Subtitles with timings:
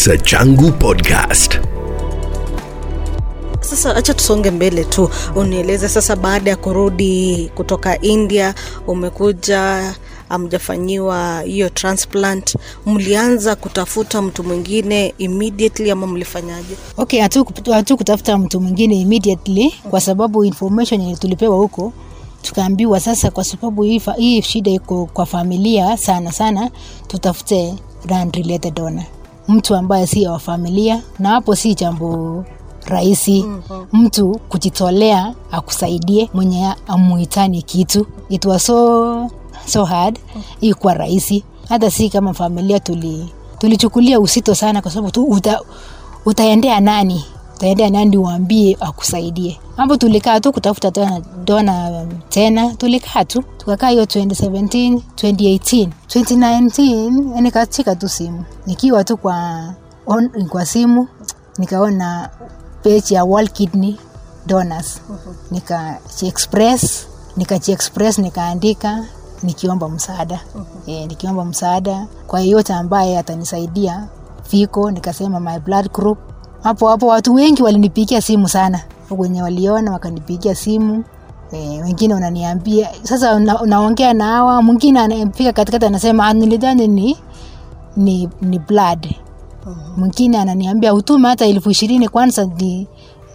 [0.00, 1.60] Kisa Changu Podcast.
[3.60, 8.54] Sasa acha tusonge mbele tu, unieleze sasa, baada ya kurudi kutoka India,
[8.86, 9.94] umekuja
[10.28, 16.76] amjafanyiwa hiyo transplant, mlianza kutafuta mtu mwingine immediately ama mlifanyaje?
[16.96, 17.44] okay hatu,
[17.96, 21.92] kutafuta mtu mwingine immediately kwa sababu information yenye tulipewa huko
[22.42, 26.70] tukaambiwa sasa kwa sababu hii, hii shida iko kwa familia sana sana
[27.08, 27.74] tutafute
[28.06, 29.04] blood related donor
[29.50, 32.44] mtu ambaye si wa familia na hapo si jambo
[32.86, 33.42] rahisi.
[33.42, 33.86] Mm-hmm.
[33.92, 38.06] mtu kujitolea akusaidie mwenye amuitani kitu.
[38.28, 39.30] It was so,
[39.66, 40.18] so hard.
[40.60, 41.44] Hii kuwa rahisi.
[41.68, 43.28] Hata si kama familia tuli
[43.58, 45.60] tulichukulia usito sana kwa sababu tu uta,
[46.26, 47.24] utaendea nani
[47.60, 49.60] utaendea nandi uambie akusaidie.
[49.76, 53.42] Hapo tulikaa tu kutafuta dona, dona um, tena tulikaa tu.
[53.58, 58.44] Tukakaa hiyo 2017 2018 2019 nikachika tu simu.
[58.66, 59.64] Nikiwa tu kwa
[60.06, 61.08] on, kwa simu
[61.58, 62.30] nikaona
[62.82, 63.96] page ya World Kidney
[64.46, 65.00] Donors.
[65.50, 69.04] Nika express nika express nikaandika
[69.42, 70.40] nikiomba msaada.
[70.86, 74.08] E, nikiomba msaada kwa yeyote ambaye atanisaidia
[74.42, 76.18] fiko nikasema my blood group
[76.62, 78.80] hapo hapo watu wengi walinipigia simu sana.
[79.10, 81.04] Wenye waliona wakanipigia simu.
[81.52, 84.62] E, wengine wananiambia sasa una, naongea na hawa?
[84.62, 87.16] Mwingine anafika katikati anasema "Ah, nilidhani ni,
[87.96, 89.14] ni, ni blood.
[89.96, 92.86] Mwingine ananiambia utume hata elfu ishirini kwanza ni,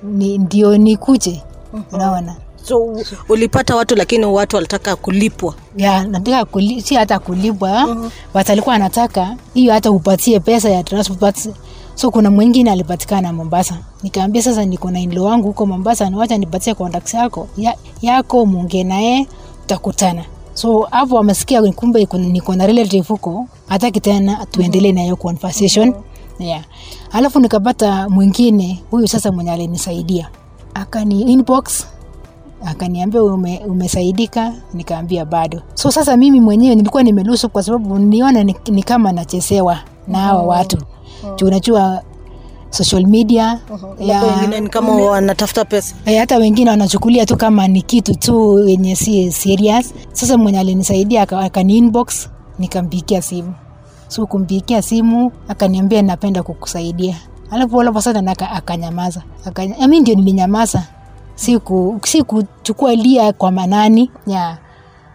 [0.03, 1.44] ni, ndio nikuje.
[1.92, 2.36] Unaona?
[2.64, 2.98] So
[3.30, 5.53] ulipata watu, lakini watu walitaka kulipwa.
[5.78, 7.70] ya nataka kuli, si hata kulipwa.
[7.72, 8.09] Uh-huh.
[8.34, 11.50] watalikuwa anataka hiyo hata upatie pesa ya transport
[11.95, 13.77] so kuna mwingine alipatikana mombasa.
[14.03, 17.47] Nikaambia sasa niko na inlo wangu huko mombasa niwacha nipatie contacts yako.
[17.57, 19.27] Ya, yako muongee naye
[19.61, 20.25] tutakutana.
[20.53, 25.93] So hapo amesikia kumbe niko na relative huko hataki tena tuendelee na hiyo conversation.
[26.39, 26.61] Yeah.
[27.11, 30.29] alafu nikapata mwingine huyu sasa mwenye alinisaidia.
[30.73, 31.88] Akani inbox
[32.66, 34.53] akaniambia ume, umesaidika?
[34.73, 35.61] Nikaambia bado.
[35.73, 40.44] So sasa mimi mwenyewe nilikuwa nimelusu kwa sababu niona ni, ni kama nachesewa na hawa
[40.44, 40.78] watu
[41.38, 42.02] juu unajua
[42.69, 43.59] social media
[44.00, 45.96] ya, wengine ni kama wanatafuta pesa.
[46.06, 49.94] Eh, hata wengine wanachukulia tu kama ni kitu tu yenye si serious.
[50.14, 53.53] Sasa mwenye alinisaidia aka- akani inbox nikampigia simu.
[54.08, 57.16] So kumpikia simu akaniambia napenda kukusaidia.
[57.52, 59.22] Alafu alafu sana aka- akanyamaza.
[59.46, 60.84] Akanya, mi ndio nilinyamaza.
[61.35, 64.12] Siku si kuchukua lia kwa manani.
[64.28, 64.58] Ya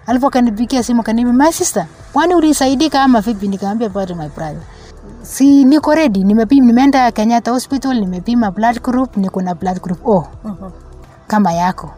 [0.07, 3.49] alafu akanipigia simu akaniambia my sister kwani ulisaidika ama vipi?
[3.49, 4.63] Nikaambia bado my brother
[5.23, 10.27] si niko ready nimepima nimeenda kenyatta hospital nimepima blood group niko na blood group o.
[11.27, 11.91] Kama yako.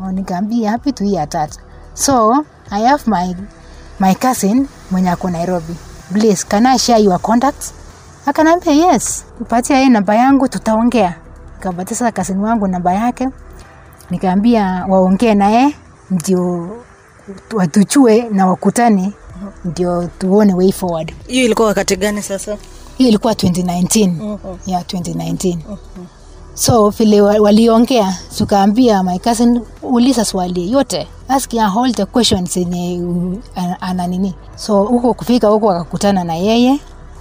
[0.00, 0.12] Uh-huh.
[0.12, 1.60] nikaambia hapi tu hii atata
[1.94, 3.34] so i have my
[4.00, 5.76] my cousin mwenye ako nairobi.
[6.12, 7.74] Please can i share your contacts?
[8.26, 11.14] Akanaambia yes upatia yeye namba yangu tutaongea.
[11.58, 13.28] Nikapatia sasa kasini wangu namba yake.
[14.10, 15.76] Nikaambia waongee naye
[16.10, 16.68] ndio
[17.54, 19.12] watuchue na wakutane
[19.64, 21.14] ndio tuone way forward.
[21.26, 22.56] Hiyo ilikuwa wakati gani sasa?
[22.98, 24.56] hiyo ilikuwa 2019 Uh-huh.
[24.66, 25.58] Yeah, 2019
[26.54, 31.08] so vile waliongea tukaambia my cousin uliza swali yote.
[31.28, 33.02] Ask ya all the questions yenye
[33.80, 34.34] ana- nini.
[34.56, 36.80] So huko kufika huko akakutana na yeye.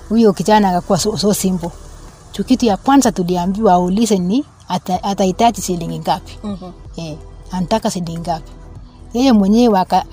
[0.09, 1.69] Huyo kijana akakuwa so, so simple.
[2.47, 6.37] Kitu ya kwanza tuliambiwa aulize ni ata- atahitaji shilingi ngapi?
[6.43, 6.71] Mhm.
[6.97, 7.17] eh,
[7.51, 8.51] anataka shilingi ngapi?
[9.13, 10.05] Yeye mwenyewe aka-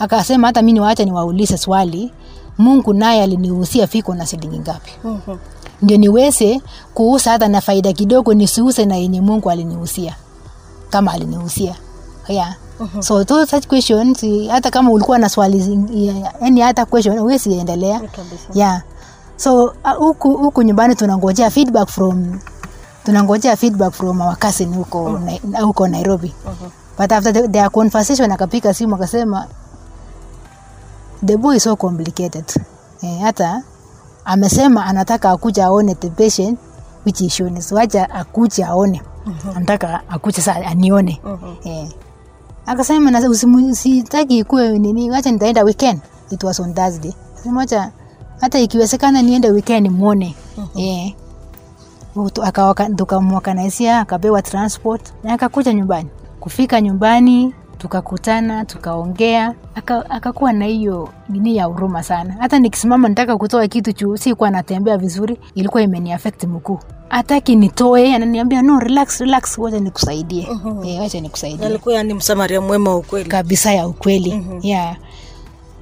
[0.00, 2.12] akasema hata mi niwaacha niwaulize swali
[2.58, 5.36] mungu naye aliniusia fiko na shilingi ngapi Mhm.
[5.82, 6.60] ndio niweze
[6.94, 10.16] kuusa hata na faida kidogo nisiuse na yenye mungu aliniusia
[10.90, 11.74] kama aliniusia
[12.28, 12.54] yeah.
[12.80, 13.02] Mm-hmm.
[13.02, 15.78] so those such questions hata kama ulikuwa na swali
[16.42, 18.00] yani hata question huwezi endelea
[18.54, 18.82] yeah.
[19.36, 22.38] so uh, huku huku nyumbani tunangojea feedback from
[23.04, 26.70] tunangojea feedback from our cousin huko na, huko nairobi Mhm.
[26.98, 29.46] but after the, their conversation akapika simu akasema
[31.26, 32.44] the boy is so complicated.
[33.02, 33.62] Eh, hata
[34.24, 36.58] amesema anataka akuja aone the patient
[37.06, 39.02] which is shown wacha akuja aone.
[39.56, 41.20] Anataka akuja saa anione.
[41.24, 41.54] Mhm.
[41.68, 41.88] eh.
[42.66, 46.00] akasema sitaki ikuwe nini wacha nitaenda weekend.
[46.30, 47.12] It was on thursday.
[47.56, 47.92] Wacha
[48.40, 50.36] hata ikiwezekana niende weekend mwone.
[50.58, 50.82] Mm-hmm.
[50.82, 51.14] eh.
[52.96, 56.08] Tukamwakanaisia akapewa transport na akakuja nyumbani.
[56.40, 62.36] Kufika nyumbani tukakutana tukaongea aka- akakuwa na hiyo nini ya huruma sana.
[62.38, 66.78] Hata nikisimama nitaka kutoa kitu juu sikuwa natembea vizuri ilikuwa imeniafekti mkuu
[67.08, 70.48] hataki nitoe ananiambia no relax relax wacha nikusaidie.
[70.84, 71.66] Eh, wacha nikusaidie.
[71.66, 73.28] Alikuwa ni msamaria mwema ukweli.
[73.28, 74.34] Kabisa ya ukweli.
[74.34, 74.60] Mm-hmm.
[74.62, 74.96] yeah.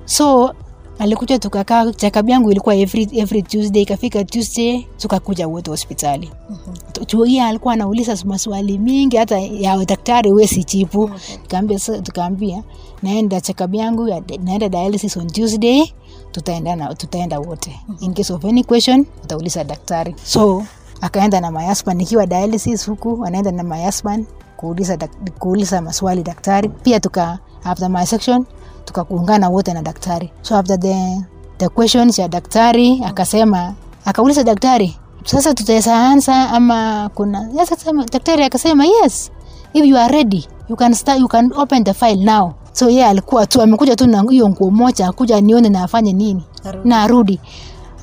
[0.05, 0.55] so
[0.99, 6.31] alikuja tukakaa chakab yangu ilikuwa every, every tuesday ikafika tuesday tukakuja wote hospitali.
[6.51, 7.07] Mm-hmm.
[7.07, 11.09] Chuia alikuwa anauliza maswali mingi hata ya daktari wesi chipu.
[11.09, 12.03] Mm-hmm.
[12.03, 12.63] tukaambia,
[13.03, 14.09] naenda chakab yangu
[14.45, 15.93] naenda dialysis on tuesday
[16.33, 17.81] tutaenda, na, tutaenda wote.
[18.01, 20.15] In case of any question utauliza daktari.
[20.25, 20.65] So
[21.01, 24.97] akaenda na my husband nikiwa dialysis huku anaenda na my husband kuuliza,
[25.39, 26.69] kuuliza maswali daktari.
[26.69, 28.45] Pia tuka after my section
[28.93, 31.23] tukakuungana wote na daktari so after the,
[31.59, 33.75] the questions ya daktari akasema
[34.05, 36.11] akauliza daktari sasa tutaweza
[36.53, 37.71] ama kuna yes,
[38.13, 39.31] daktari akasema yes
[39.73, 42.97] if you are ready you can start, you can open the file now so ye
[42.97, 46.89] yeah, alikuwa tu amekuja tu na hiyo nguo moja akuja nione na afanye nini Arudi.
[46.89, 47.41] na arudi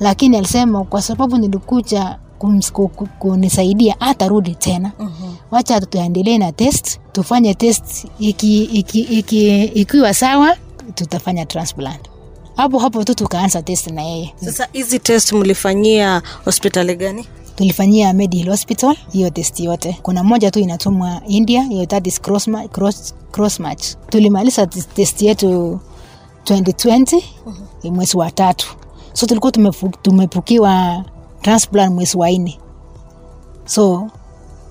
[0.00, 2.18] lakini alisema kwa sababu nilikuja
[3.18, 5.34] kunisaidia atarudi tena Mhm.
[5.50, 10.56] wacha tuendelee na test tufanye test iki, iki, iki, ikiwa sawa
[10.94, 12.00] tutafanya transplant.
[12.56, 14.34] Hapo hapo tu tukaanza test na yeye.
[14.44, 17.26] Sasa hizi test mlifanyia hospitali gani?
[17.56, 19.98] Tulifanyia Medihill hospital hiyo test yote.
[20.02, 21.86] Kuna moja tu inatumwa india hiyo
[22.22, 23.86] cross, cross, cross match.
[24.10, 25.80] Tulimaliza tes- test yetu
[26.44, 27.22] 2020
[27.84, 28.66] mwezi wa tatu.
[29.12, 29.52] So tulikuwa
[30.02, 31.04] tumepukiwa
[31.42, 32.58] transplant mwezi wa nne.
[33.64, 34.08] So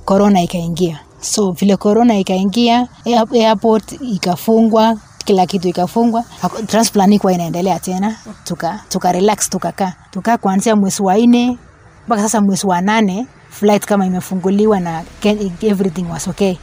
[0.06, 1.00] corona ikaingia.
[1.22, 6.24] So vile corona ikaingia air- airport ikafungwa kila kitu ikafungwa
[6.68, 8.16] transplant ikuwa inaendelea tena.
[8.44, 11.58] Tuka, tuka relax tukakaa tukaa kuanzia mwezi wa nne
[12.08, 15.04] mpaka sasa mwezi wa nane flight kama imefunguliwa na
[15.62, 16.56] everything was okay.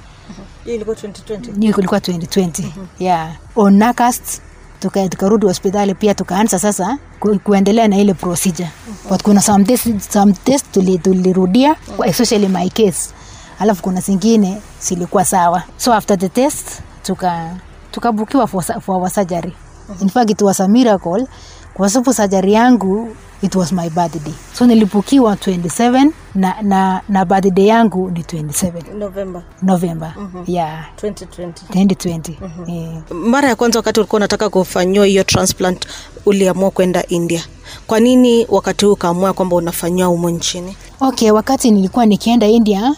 [0.67, 2.64] Ilikuwa 2020 hiyo ilikuwa 2020
[2.99, 3.32] yeah.
[3.56, 4.41] On nakast
[4.81, 8.70] tuka- tukarudi hospitali pia tukaanza sasa ku, kuendelea na ile procedure.
[9.11, 13.11] But kuna some test, some test tuli- tulirudia especially my case.
[13.59, 15.62] Alafu kuna zingine zilikuwa sawa.
[15.76, 16.69] So after the test
[17.03, 17.50] tuka
[17.92, 19.52] tukabukiwa for, for our surgery.
[20.00, 21.26] In fact it was a miracle.
[21.74, 24.32] Kwa sababu surgery yangu it was my birthday.
[24.54, 29.42] So nilibukiwa 27 na, na, na birthday yangu ni 27 november.
[29.62, 30.14] November.
[30.46, 30.84] Yeah.
[31.02, 32.32] 2020 2020
[32.68, 33.02] eh.
[33.10, 35.86] mara ya kwanza wakati ulikuwa unataka kufanyiwa hiyo transplant
[36.26, 37.44] uliamua kwenda india.
[37.86, 40.76] Kwa nini wakati huu ukaamua kwamba unafanyiwa humo nchini?
[41.00, 42.94] Okay wakati nilikuwa nikienda india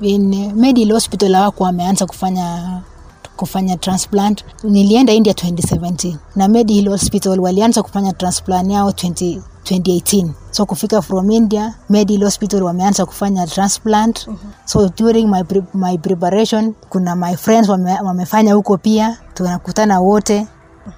[0.00, 2.78] in medical hospital hawako wameanza kufanya
[3.36, 4.44] kufanya transplant.
[4.64, 11.30] Nilienda india 2017 na medical hospital walianza kufanya transplant yao 20, 2018 so kufika from
[11.30, 14.26] india medical hospital wameanza kufanya transplant.
[14.28, 14.50] Mm-hmm.
[14.64, 19.18] so during my, pre my preparation kuna my friends wame, wamefanya huko pia.
[19.34, 20.46] Tunakutana wote.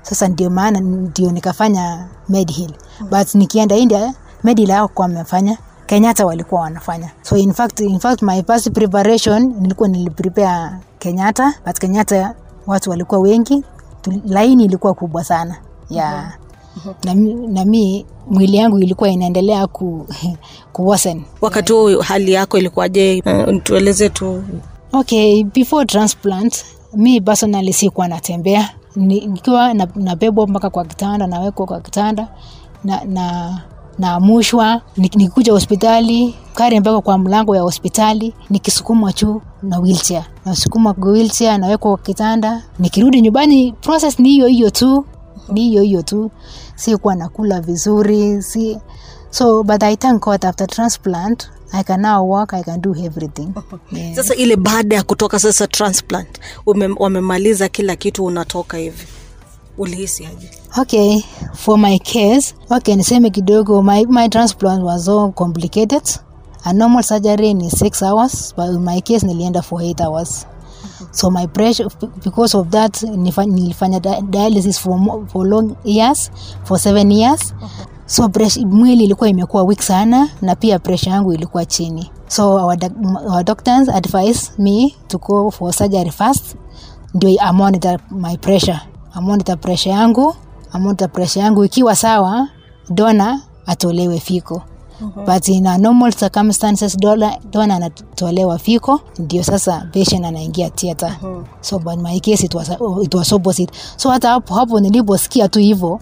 [0.03, 2.73] Sasa ndio maana ndio nikafanya medhill
[3.11, 4.15] but nikienda india
[4.45, 5.59] medhill kwa wamefanya
[5.89, 7.11] kenyatta walikuwa wanafanya.
[7.23, 12.35] So in fact, in fact my past preparation nilikuwa niliprepare kenyatta but kenyatta
[12.67, 13.65] watu walikuwa wengi.
[14.27, 15.57] Laini ilikuwa kubwa sana.
[15.91, 16.33] Ya
[17.05, 20.07] na, mi- na mi mwili yangu ilikuwa inaendelea ku,
[20.73, 23.23] kuwosen wakati huu hali yako ilikuwaje?
[23.27, 24.45] Uh, tueleze tu.
[24.93, 26.65] Okay before transplant
[26.95, 28.71] mi personally sikuwa natembea.
[28.97, 32.29] Ni- nikiwa na- nabebwa mpaka kwa kitanda nawekwa kwa kitanda
[32.85, 33.59] na, na
[33.99, 40.25] naamushwa Nik- nikikuja hospitali kari mpaka kwa mlango ya hospitali nikisukumwa chu na wheelchair.
[40.45, 42.63] Nasukuma wheelchair nawekwa kwa kitanda.
[42.79, 45.05] Nikirudi nyumbani process ni hiyo hiyo tu
[45.53, 46.31] ni hiyo hiyo tu.
[46.75, 48.79] Sikuwa nakula vizuri si
[49.31, 53.49] so but i thank god after transplant i can now work i can do everything.
[53.93, 54.15] Yeah.
[54.17, 56.41] sasa ile baada ya kutoka sasa transplant
[56.99, 59.07] wamemaliza kila kitu unatoka hivi
[59.79, 60.51] ulihisi aje?
[60.81, 61.21] Okay
[61.55, 66.03] for my case okay niseme kidogo my, my transplant was so complicated.
[66.65, 70.47] A normal surgery ni 6 hours but in my case nilienda for 8 hours.
[71.13, 71.89] So my pressure
[72.25, 76.31] because of that nilifanya dialysis for, for long years
[76.65, 77.55] for seven years.
[78.07, 82.11] So pressure, mwili ilikuwa imekuwa weak sana na pia pressure yangu ilikuwa chini.
[82.29, 82.77] So our,
[83.31, 86.57] our doctors advise me to go for surgery first
[87.15, 88.81] ndio amonitor my pressure
[89.19, 90.35] I monitor pressure yangu
[90.73, 92.49] amonita pressure yangu ikiwa sawa
[92.91, 94.63] dona atolewe fiko.
[95.01, 95.25] Mm-hmm.
[95.27, 101.17] but in a normal circumstances dona, dona anatolewa fiko ndio sasa patient anaingia theater.
[101.23, 101.45] Mm-hmm.
[101.61, 102.69] so but my case it was,
[103.03, 103.73] it was opposite.
[103.97, 106.01] So hata hapo hapo niliposikia tu hivyo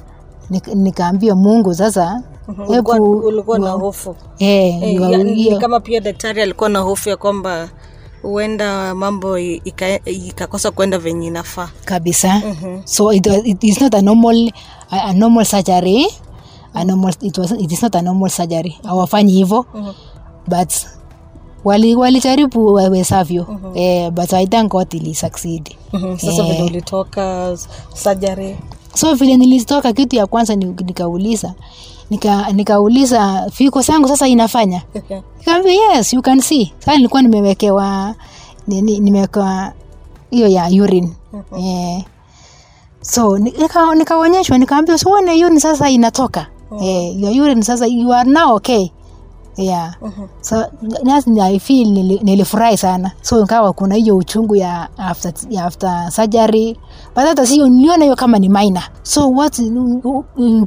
[0.51, 2.23] nik- nikaambia mungu sasa
[2.69, 4.17] ulikuwa, na hofu.
[4.39, 7.69] Eh, Eh, ya- kama pia daktari alikuwa na hofu ya kwamba
[8.23, 11.69] huenda mambo ikakosa kwenda venye inafaa.
[11.85, 12.43] Kabisa.
[12.85, 14.51] So it, it is not a normal
[14.91, 16.07] a, a normal surgery.
[16.75, 18.79] A normal, it, was, it is not a normal surgery.
[18.85, 19.67] Hawafanyi hivyo.
[20.49, 20.73] But
[21.65, 25.77] wali walijaribu wawezavyo eh, but i thank god ili succeed.
[25.93, 27.57] Mhm, sasa vile ulitoka
[27.95, 28.57] surgery.
[28.95, 31.55] So vile nilitoka kitu ya kwanza ni- nikauliza
[32.11, 34.83] nika, nikauliza fiko sangu sasa inafanya?
[35.39, 36.73] Nikamwambia yes you can see.
[36.79, 38.15] Sasa nilikuwa nimewekewa
[38.67, 39.73] nimewekewa
[40.31, 41.13] hiyo ya urine.
[41.59, 42.05] Eh,
[43.01, 46.47] so nikaonyeshwa nika- nikaambia sione urine sasa inatoka.
[46.83, 48.89] Eh, your urine sasa you are now okay
[49.57, 49.95] yeah.
[50.41, 50.65] So
[51.05, 53.13] nasi I feel nili- nilifurahi sana.
[53.23, 56.77] So ikawa kuna hiyo uchungu ya after, ya after surgery
[57.15, 58.83] but hata sio niliona hiyo kama ni minor.
[59.03, 59.59] So what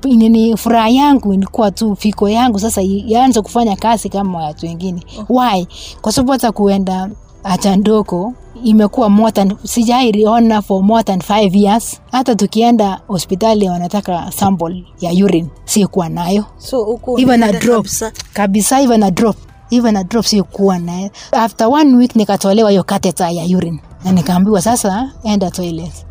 [0.06, 2.60] nini furaha yangu ilikuwa tu fiko yangu.
[2.60, 5.02] Sasa yaanze kufanya kazi kama watu wengine.
[5.30, 5.68] Why?
[6.02, 7.10] Kwa sababu hata kuenda
[7.44, 12.02] achandoko imekuwa more than sijaiona for more than 5 years.
[12.12, 16.46] Hata tukienda hospitali wanataka sample ya urine sikuwa nayo.
[16.58, 17.76] So even a drop.
[17.86, 18.12] kabisa.
[18.34, 19.36] kabisa even a drop.
[19.72, 21.10] Even a drop sikuwa nayo.
[21.32, 23.80] after one week nikatolewa hiyo catheter ya urine.
[24.06, 26.06] Na nikaambiwa sasa enda toilet.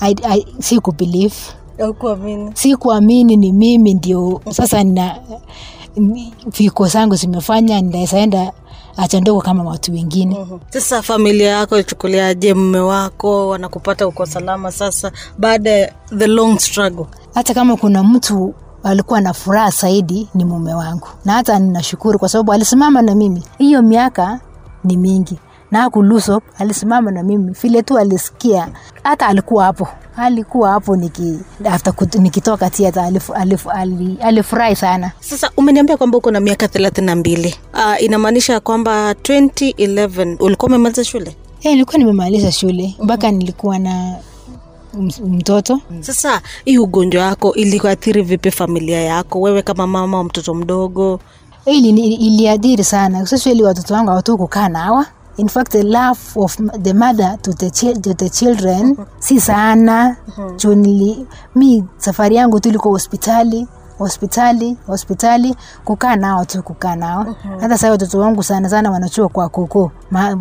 [0.00, 1.34] I, I, siku believe.
[2.54, 5.16] Sikuamini ni mimi ndio sasa nina
[6.58, 8.52] viko zangu zimefanya ndaezaenda
[8.96, 10.46] acha ndogo kama watu wengine.
[10.70, 17.06] Sasa familia yako ichukuliaje mme wako wanakupata uko salama sasa baada ya the long struggle?
[17.34, 21.08] Hata kama kuna mtu alikuwa na furaha zaidi ni mume wangu.
[21.24, 23.42] Na hata ninashukuru kwa sababu alisimama na mimi.
[23.58, 24.40] Hiyo miaka
[24.84, 25.38] ni mingi.
[25.70, 27.52] Na hakulusop alisimama na mimi.
[27.62, 28.68] Vile tu alisikia
[29.02, 33.42] hata alikuwa hapo alikuwa hapo niki, after nikitoka tiata alifurahi
[34.22, 35.12] alif, alif sana.
[35.20, 37.54] Sasa umeniambia kwamba uko na miaka thelathini na mbili.
[37.74, 41.36] Uh, inamaanisha kwamba 2011 ulikuwa umemaliza shule?
[41.60, 44.14] Hey, nilikuwa nimemaliza shule mpaka nilikuwa na
[45.26, 45.80] mtoto.
[46.00, 49.40] Sasa hii ugonjwa wako ilikuathiri vipi familia yako?
[49.40, 51.20] Wewe kama mama wa mtoto mdogo?
[51.66, 53.20] Ili iliadhiri sana.
[53.22, 55.06] Especially watoto wangu hawatu kukaa nawa
[55.36, 60.16] in fact the love of the mother to the, chil- to the children si sana.
[60.56, 60.76] Juu
[61.54, 63.66] mi safari yangu tu ilikuwa hospitali
[63.98, 67.36] hospitali hospitali kukaa nao tu kukaa nao.
[67.60, 70.38] Hata saa watoto wangu sana sana wanachua kwa kuku ma,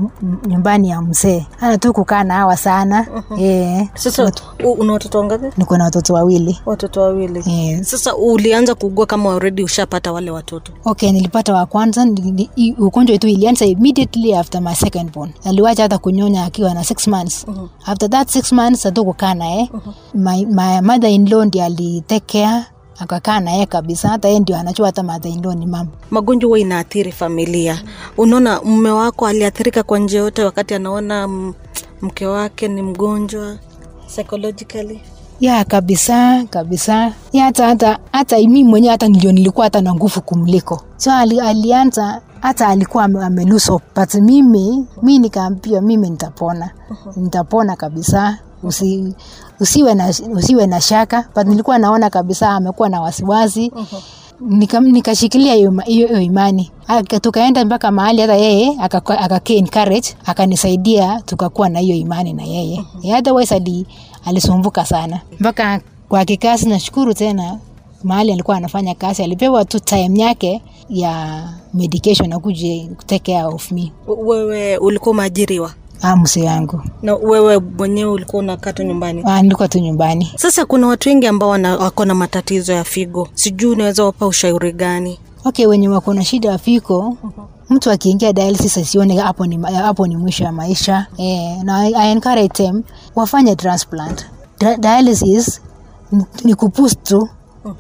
[0.48, 1.46] nyumbani ya mzee.
[1.62, 3.08] Ana tu kukaa nawa sana.
[3.40, 4.32] Eh, sasa
[4.78, 5.46] una watoto wangapi?
[5.58, 6.60] Niko na watoto wawili.
[6.66, 7.44] Watoto wawili.
[7.52, 7.90] Yes.
[7.92, 10.72] sasa ulianza kuugua kama already ushapata wale watoto?
[10.86, 12.08] Okay nilipata wa kwanza
[12.78, 15.32] ugonjwa tu ilianza immediately after my second born.
[15.46, 17.46] Aliwacha hata kunyonya akiwa na six months.
[17.86, 19.70] After that six months hatu kukaa naye.
[20.14, 22.64] My, my mother in law ndi alitake care
[23.00, 27.82] akakaa naye kabisa hata yeye ndio anachua hata in ni mama magonjwa huwa inaathiri familia.
[28.18, 31.28] Unaona mume wako aliathirika kwa njia yote wakati anaona
[32.02, 33.56] mke wake ni mgonjwa
[34.08, 35.02] psychologically?
[35.40, 37.14] Ya kabisa kabisa.
[37.34, 40.82] Ya hata hata hata mi mwenyewe hata ndio nilikuwa hata na nguvu kumliko.
[40.98, 46.70] So ali, alianza hata alikuwa ame- ameluso but mimi mi nikaambia mimi nitapona.
[47.16, 49.14] Nitapona kabisa Usi,
[49.60, 51.26] usiwe na usiwe na shaka.
[51.36, 53.72] But nilikuwa naona kabisa amekuwa na wasiwasi.
[54.42, 55.54] Nika- nikashikilia
[55.86, 56.72] hiyo imani.
[57.22, 62.86] Tukaenda mpaka mahali hata yeye akaka akaka encourage akanisaidia tukakuwa na hiyo imani na yeye.
[63.18, 63.86] Otherwise ali,
[64.26, 65.22] alisumbuka sana.
[65.40, 67.60] Mpaka kwa kikazi nashukuru tena
[68.04, 71.44] mahali alikuwa anafanya kazi alipewa tu time yake ya
[71.74, 73.92] medication akuje take care of me.
[74.08, 76.82] Wewe ulikuwa umeajiriwa ah, mse yangu.
[77.02, 79.24] Na wewe mwenyewe ulikuwa unakaa tu nyumbani?
[79.26, 80.32] Ah, nilikuwa tu nyumbani.
[80.38, 83.28] Sasa kuna watu wengi ambao wako na matatizo ya figo.
[83.34, 85.20] Sijui unaweza wapa ushauri gani?
[85.46, 87.18] Okay wenye wako na shida ya fiko
[87.70, 91.08] mtu akiingia dialysis asione hapo ni, hapo ni mwisho ya maisha.
[91.18, 92.84] Eh, na I, I encourage them
[93.16, 94.26] wafanye transplant.
[94.60, 95.62] Di- dialysis
[96.12, 97.30] ni- ni kupus tu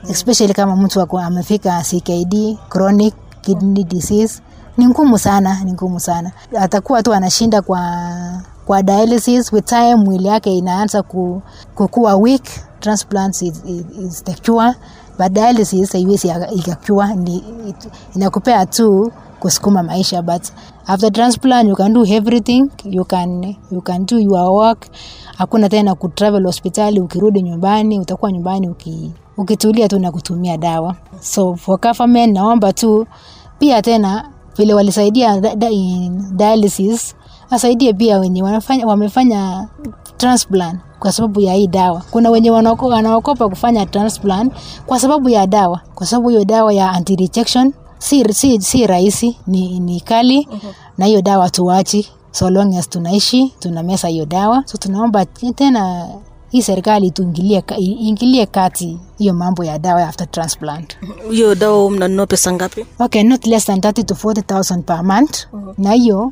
[0.09, 4.41] especially kama mtu amefika CKD chronic kidney disease
[4.77, 6.31] ni ngumu sana ni ngumu sana.
[6.59, 7.81] Atakuwa tu anashinda kwa
[8.65, 11.41] kwa dialysis with time mwili yake inaanza ku,
[11.75, 12.43] kukuwa weak
[12.79, 13.63] transplant is,
[13.99, 14.73] is, the cure.
[15.19, 17.09] But dialysis haiwezi ikakua
[18.15, 20.21] inakupea tu kusukuma maisha.
[20.21, 20.43] But
[20.87, 22.69] after transplant you can do everything.
[22.83, 24.87] You can, you can do your work.
[25.37, 30.95] Hakuna tena kutravel hospitali ukirudi nyumbani utakuwa nyumbani uki, ukitulia tu na kutumia dawa.
[31.19, 33.07] So for government naomba tu
[33.59, 35.41] pia tena vile walisaidia
[36.31, 37.15] dialysis
[37.49, 39.67] asaidie pia wenye wanafanya, wamefanya
[40.17, 42.01] transplant kwa sababu ya hii dawa.
[42.11, 44.53] Kuna wenye wanaokopa kufanya transplant
[44.85, 49.37] kwa sababu ya dawa kwa sababu hiyo dawa ya anti rejection si, si, si rahisi
[49.47, 50.47] ni, ni kali
[50.97, 54.63] na hiyo dawa tuwachi so long as tunaishi tunamesa hiyo dawa.
[54.65, 56.07] So tunaomba tena
[56.55, 57.75] hii serikali tuingilie ka-
[58.51, 60.97] kati hiyo mambo ya dawa after transplant.
[61.31, 62.85] Hiyo dawa mnanunua pesa ngapi?
[62.99, 65.37] Okay not less than 30 to 40000 per month.
[65.77, 66.31] Na hiyo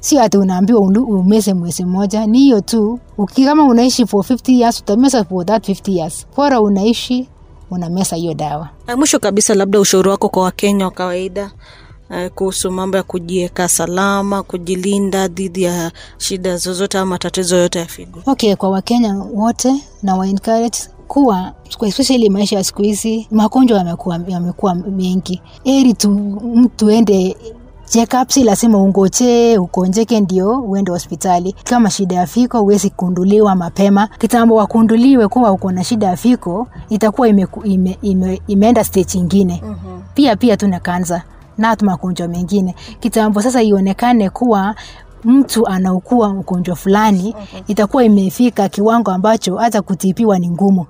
[0.00, 2.26] sio ati unaambiwa umeze mwezi mmoja.
[2.26, 2.98] Ni hiyo tu.
[3.44, 6.26] Kama unaishi for 50 years utameza for that 50 years.
[6.36, 7.28] Bora unaishi
[7.70, 8.68] unameza hiyo dawa.
[8.96, 11.50] Mwisho kabisa labda ushauri wako kwa wakenya wa kawaida
[12.16, 17.86] eh, kuhusu mambo ya kujiweka salama kujilinda dhidi ya shida zozote ama matatizo yote ya
[17.86, 18.22] figo.
[18.26, 20.78] Okay kwa wakenya wote na wa encourage
[21.08, 25.42] kuwa especially maisha ya siku hizi magonjwa yamekuwa yamekuwa mengi.
[25.64, 26.10] Heri tu
[26.54, 27.36] mtu ende
[27.88, 31.54] checkups lazima ungoje ukonjeke ndio uende hospitali.
[31.64, 34.08] Kama shida ya fiko huwezi kunduliwa mapema.
[34.18, 39.62] Kitambo wakunduliwe kuwa uko na shida ya fiko itakuwa ime, ime, ime, imeenda stage ingine
[39.66, 40.02] mm-hmm.
[40.14, 41.22] pia pia tuna kansa
[41.58, 44.74] na magonjwa mengine kitambo sasa ionekane kuwa
[45.24, 47.60] mtu anaukua ugonjwa fulani okay.
[47.68, 50.86] itakuwa imefika kiwango ambacho hata kutibiwa ni ngumu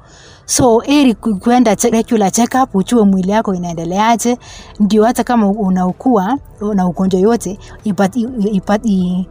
[0.46, 4.38] so eri ku- kwenda regular checkup uchue mwili yako inaendeleaje
[4.80, 6.38] ndio hata kama unaukua
[6.74, 8.20] na ugonjwa yote ipati,
[8.52, 9.26] ipati,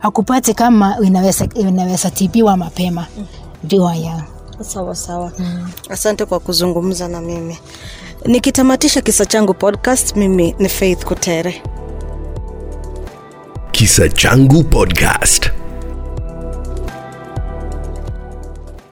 [0.00, 3.06] akupate kama inaweza, inaweza tibiwa mapema
[3.64, 4.24] ndio haya.
[4.60, 5.68] sawa sawa mm.
[5.90, 7.58] asante kwa kuzungumza na mimi
[8.26, 11.62] nikitamatisha kisa changu podcast mimi ni faith kutere
[13.72, 15.50] Kisa Changu Podcast.